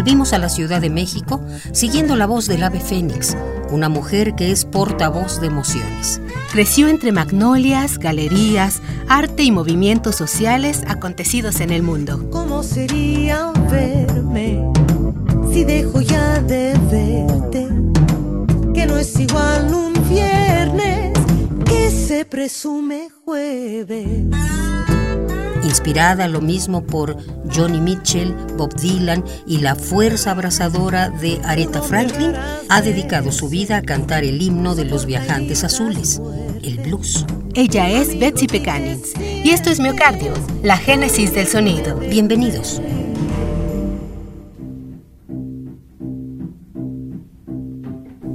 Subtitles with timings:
[0.00, 3.36] Volvimos a la Ciudad de México siguiendo la voz del ave fénix,
[3.70, 6.22] una mujer que es portavoz de emociones.
[6.50, 12.30] Creció entre magnolias, galerías, arte y movimientos sociales acontecidos en el mundo.
[12.30, 14.72] ¿Cómo sería verme
[15.52, 15.66] si
[16.06, 17.68] ya de verte?
[18.72, 19.89] Que no es igual que
[22.20, 24.26] se presume jueves
[25.64, 27.16] inspirada lo mismo por
[27.50, 32.32] Johnny Mitchell, Bob Dylan y la fuerza abrasadora de Aretha Franklin,
[32.68, 36.20] ha dedicado su vida a cantar el himno de los viajantes azules,
[36.62, 37.24] el blues.
[37.54, 41.96] Ella es Betsy Pecanins y esto es Miocardio, la génesis del sonido.
[41.96, 42.82] Bienvenidos.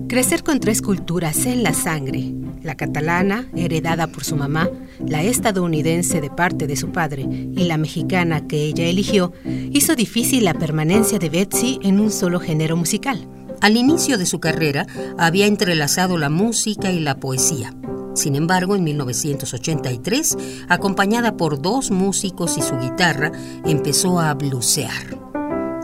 [0.07, 2.33] Crecer con tres culturas en la sangre,
[2.65, 4.69] la catalana, heredada por su mamá,
[5.05, 10.45] la estadounidense de parte de su padre y la mexicana que ella eligió, hizo difícil
[10.45, 13.27] la permanencia de Betsy en un solo género musical.
[13.61, 14.85] Al inicio de su carrera
[15.17, 17.73] había entrelazado la música y la poesía.
[18.15, 20.37] Sin embargo, en 1983,
[20.69, 23.31] acompañada por dos músicos y su guitarra,
[23.65, 25.17] empezó a blusear.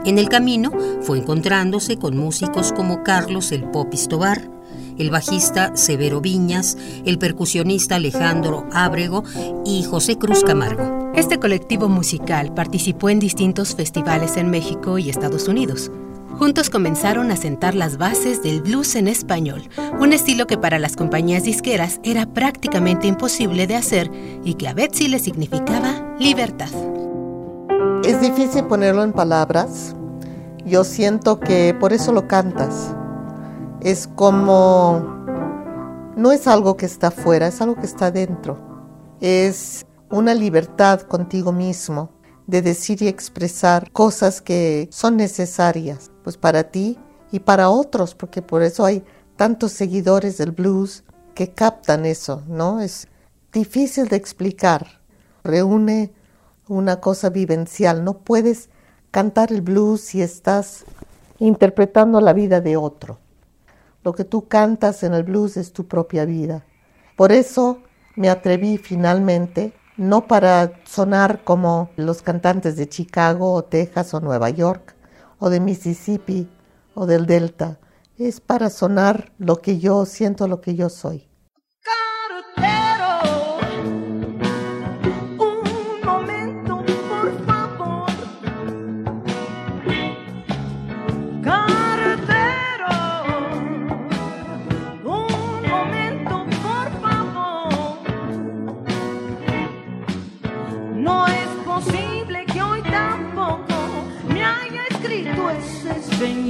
[0.05, 0.71] En el camino
[1.01, 4.49] fue encontrándose con músicos como Carlos el Popis Tobar,
[4.97, 9.23] el bajista Severo Viñas, el percusionista Alejandro Ábrego
[9.65, 11.11] y José Cruz Camargo.
[11.15, 15.91] Este colectivo musical participó en distintos festivales en México y Estados Unidos.
[16.37, 19.69] Juntos comenzaron a sentar las bases del blues en español,
[19.99, 24.09] un estilo que para las compañías disqueras era prácticamente imposible de hacer
[24.43, 26.69] y que a Betsy le significaba libertad.
[28.03, 29.95] Es difícil ponerlo en palabras.
[30.65, 32.95] Yo siento que por eso lo cantas.
[33.81, 34.99] Es como,
[36.15, 38.59] no es algo que está afuera, es algo que está dentro.
[39.21, 42.11] Es una libertad contigo mismo
[42.45, 46.99] de decir y expresar cosas que son necesarias, pues para ti
[47.31, 49.03] y para otros, porque por eso hay
[49.35, 51.03] tantos seguidores del blues
[51.33, 52.81] que captan eso, ¿no?
[52.81, 53.07] Es
[53.51, 55.01] difícil de explicar.
[55.43, 56.13] Reúne
[56.67, 58.03] una cosa vivencial.
[58.03, 58.69] No puedes
[59.09, 60.85] cantar el blues si estás
[61.39, 63.20] interpretando la vida de otro.
[64.03, 66.65] Lo que tú cantas en el blues es tu propia vida.
[67.15, 67.79] Por eso
[68.15, 74.49] me atreví finalmente, no para sonar como los cantantes de Chicago o Texas o Nueva
[74.49, 74.95] York
[75.39, 76.49] o de Mississippi
[76.93, 77.79] o del Delta,
[78.17, 81.30] es para sonar lo que yo siento, lo que yo soy.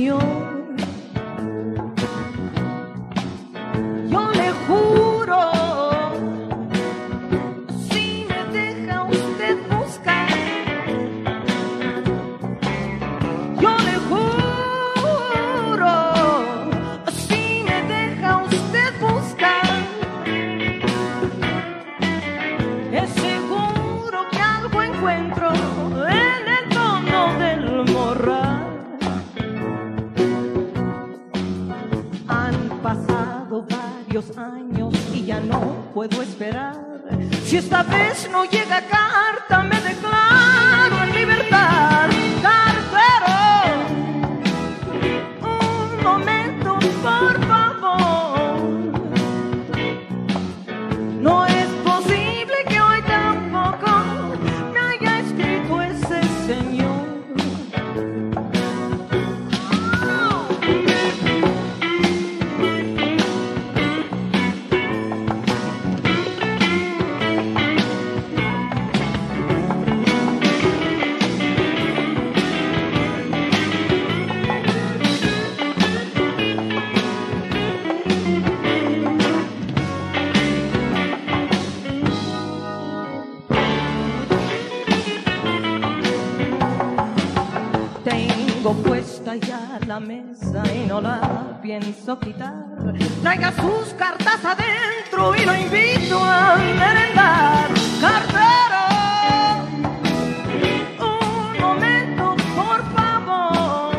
[0.01, 0.40] Señor.
[37.45, 40.10] Si esta vez no llega carta, me declaro
[88.95, 92.53] está ya la mesa y no la pienso quitar.
[93.21, 97.69] Traiga sus cartas adentro y lo invito a merendar.
[97.99, 98.83] Cartero,
[100.99, 103.95] un momento, por favor.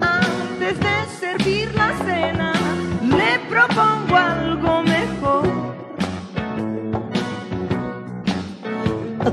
[0.00, 2.52] Antes de servir la cena,
[3.02, 5.44] le propongo algo mejor.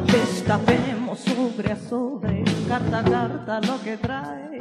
[0.05, 2.40] Destapemos sobre a sobre,
[2.71, 4.57] carta carta lo que trae.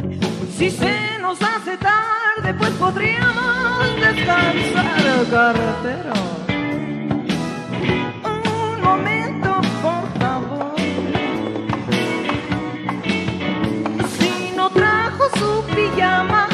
[0.57, 6.12] Si se nos hace tarde, pues podríamos descansar, cartero.
[8.25, 10.75] Un momento, por favor.
[14.19, 16.49] Si no trajo su pijama,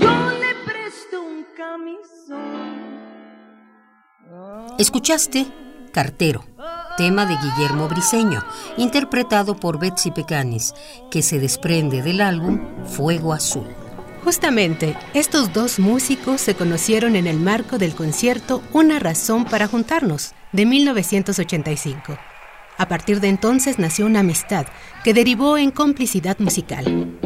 [0.00, 2.74] yo le presto un camisón.
[4.78, 5.46] Escuchaste
[5.92, 6.44] Cartero,
[6.96, 8.44] tema de Guillermo Briseño,
[8.76, 10.74] interpretado por Betsy Pecanis,
[11.10, 13.66] que se desprende del álbum Fuego Azul.
[14.22, 20.32] Justamente, estos dos músicos se conocieron en el marco del concierto Una razón para juntarnos,
[20.52, 22.16] de 1985.
[22.78, 24.66] A partir de entonces nació una amistad
[25.04, 27.18] que derivó en complicidad musical.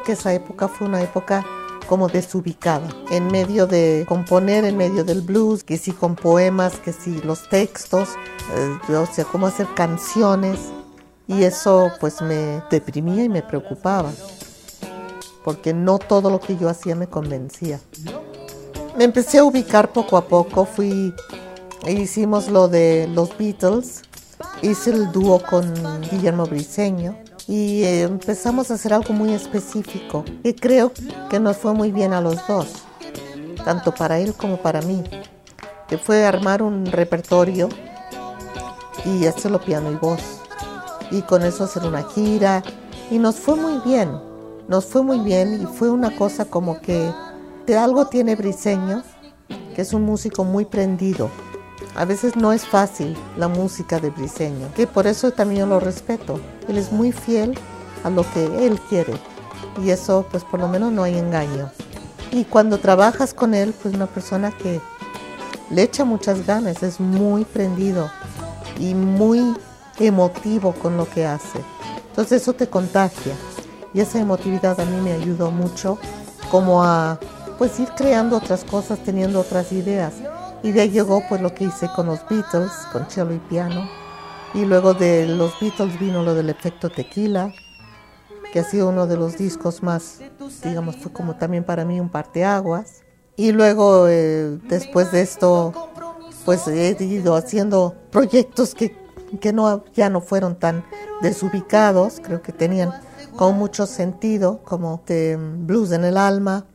[0.00, 1.44] Que esa época fue una época
[1.86, 6.92] como desubicada, en medio de componer, en medio del blues, que sí con poemas, que
[6.92, 8.10] sí los textos,
[8.54, 10.58] eh, o sea, cómo hacer canciones.
[11.26, 14.10] Y eso pues me deprimía y me preocupaba,
[15.44, 17.80] porque no todo lo que yo hacía me convencía.
[18.96, 21.14] Me empecé a ubicar poco a poco, fui,
[21.86, 24.02] hicimos lo de los Beatles,
[24.62, 25.72] hice el dúo con
[26.10, 30.92] Guillermo Briseño y empezamos a hacer algo muy específico que creo
[31.30, 32.68] que nos fue muy bien a los dos,
[33.64, 35.02] tanto para él como para mí,
[35.88, 37.68] que fue armar un repertorio
[39.04, 40.20] y hacerlo piano y voz
[41.10, 42.62] y con eso hacer una gira
[43.10, 44.10] y nos fue muy bien,
[44.68, 47.12] nos fue muy bien y fue una cosa como que
[47.66, 49.02] de algo tiene Briseño,
[49.74, 51.30] que es un músico muy prendido.
[51.94, 55.78] A veces no es fácil la música de Briseño, que por eso también yo lo
[55.78, 56.40] respeto.
[56.68, 57.58] Él es muy fiel
[58.04, 59.14] a lo que él quiere
[59.82, 61.70] y eso pues por lo menos no hay engaño.
[62.30, 64.80] Y cuando trabajas con él, pues una persona que
[65.70, 68.10] le echa muchas ganas, es muy prendido
[68.78, 69.54] y muy
[69.98, 71.60] emotivo con lo que hace.
[72.08, 73.34] Entonces eso te contagia
[73.94, 75.98] y esa emotividad a mí me ayudó mucho
[76.50, 77.18] como a
[77.58, 80.14] pues ir creando otras cosas, teniendo otras ideas.
[80.62, 83.88] Y de ahí llegó pues lo que hice con los Beatles, con cello y piano.
[84.54, 87.52] Y luego de los Beatles vino lo del efecto tequila,
[88.52, 90.20] que ha sido uno de los discos más,
[90.62, 93.02] digamos, fue como también para mí un parteaguas.
[93.34, 95.72] Y luego eh, después de esto,
[96.44, 98.94] pues he ido haciendo proyectos que,
[99.40, 100.84] que no, ya no fueron tan
[101.22, 102.92] desubicados, creo que tenían
[103.36, 106.66] con mucho sentido, como de Blues en el Alma,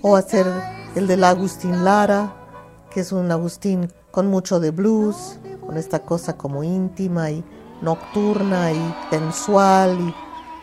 [0.00, 0.46] o hacer
[0.94, 2.34] el del Agustín Lara,
[2.90, 7.44] que es un Agustín con mucho de blues, con esta cosa como íntima y
[7.82, 10.14] nocturna y sensual.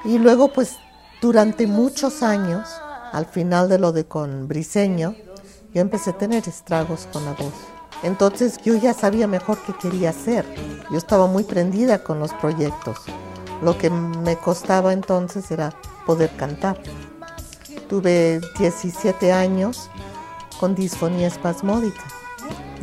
[0.06, 0.78] Y, y luego pues
[1.22, 2.68] durante muchos años,
[3.12, 5.16] al final de lo de con Briseño,
[5.74, 7.54] yo empecé a tener estragos con la voz.
[8.04, 10.46] Entonces yo ya sabía mejor qué quería hacer.
[10.92, 12.98] Yo estaba muy prendida con los proyectos.
[13.62, 15.74] Lo que me costaba entonces era
[16.06, 16.78] poder cantar.
[17.88, 19.90] Tuve 17 años
[20.60, 22.04] con disfonía espasmódica.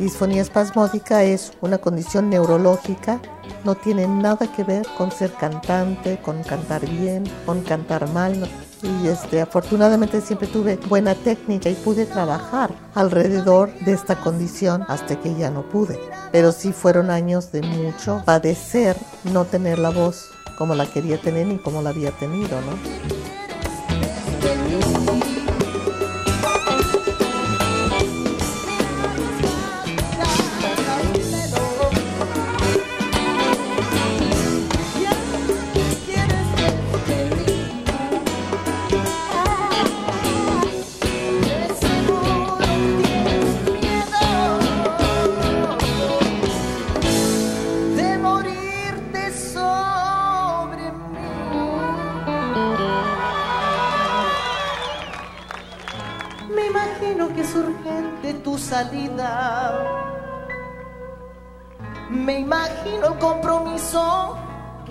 [0.01, 3.21] Disfonía espasmódica es una condición neurológica,
[3.63, 8.49] no tiene nada que ver con ser cantante, con cantar bien, con cantar mal.
[8.81, 15.19] Y este, afortunadamente siempre tuve buena técnica y pude trabajar alrededor de esta condición hasta
[15.19, 15.99] que ya no pude.
[16.31, 18.97] Pero sí fueron años de mucho padecer
[19.31, 23.20] no tener la voz como la quería tener ni como la había tenido, ¿no?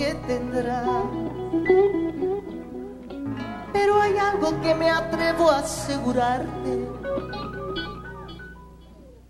[0.01, 0.83] Que tendrá.
[3.71, 6.73] pero hay algo que me atrevo a asegurarte.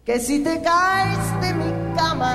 [0.05, 2.35] Que si te caes de mi cama,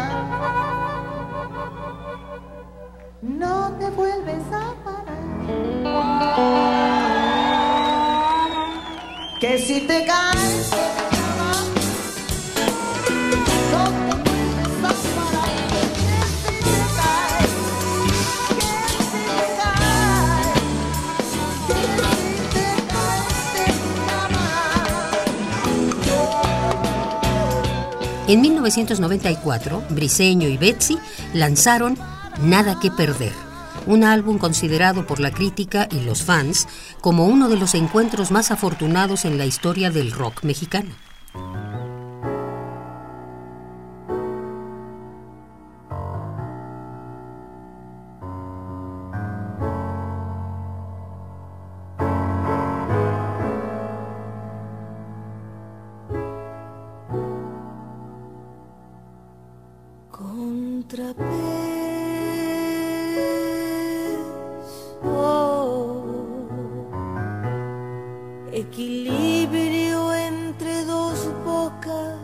[3.22, 5.26] no te vuelves a parar.
[9.40, 10.95] Que si te caes
[28.28, 30.98] En 1994, Briseño y Betsy
[31.36, 31.96] lanzaron
[32.42, 33.34] Nada que Perder,
[33.86, 36.68] un álbum considerado por la crítica y los fans
[37.02, 41.05] como uno de los encuentros más afortunados en la historia del rock mexicano.
[60.96, 61.26] Contrapeso,
[68.54, 72.16] equilibrio entre dos bocas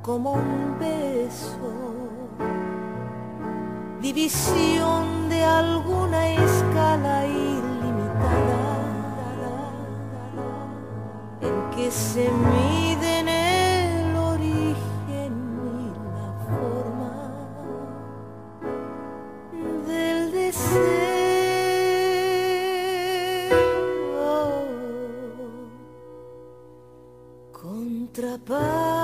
[0.00, 1.70] como un beso,
[4.00, 8.62] división de alguna escala ilimitada
[11.42, 12.91] en que se miden
[28.22, 29.01] atrapar.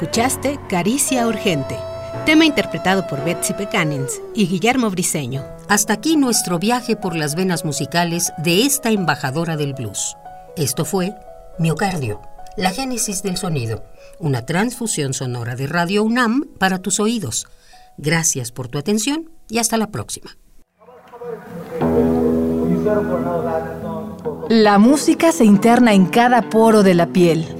[0.00, 1.76] Escuchaste Caricia Urgente,
[2.24, 5.44] tema interpretado por Betsy Pecanins y Guillermo Briseño.
[5.68, 10.16] Hasta aquí nuestro viaje por las venas musicales de esta embajadora del blues.
[10.56, 11.14] Esto fue
[11.58, 12.22] Miocardio,
[12.56, 13.84] la génesis del sonido,
[14.18, 17.46] una transfusión sonora de Radio UNAM para tus oídos.
[17.98, 20.34] Gracias por tu atención y hasta la próxima.
[24.48, 27.59] La música se interna en cada poro de la piel,